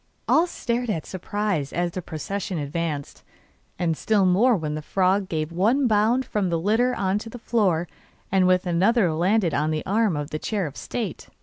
[0.27, 3.23] All stared in surprise as the procession advanced,
[3.77, 7.37] and still more when the frog gave one bound from the litter on to the
[7.37, 7.87] floor,
[8.31, 11.29] and with another landed on the arm of the chair of state.